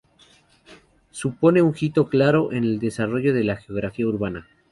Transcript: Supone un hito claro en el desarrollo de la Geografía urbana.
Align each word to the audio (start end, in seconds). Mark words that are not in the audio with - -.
Supone 1.11 1.61
un 1.61 1.75
hito 1.79 2.09
claro 2.09 2.51
en 2.53 2.63
el 2.63 2.79
desarrollo 2.79 3.35
de 3.35 3.43
la 3.43 3.57
Geografía 3.57 4.07
urbana. 4.07 4.47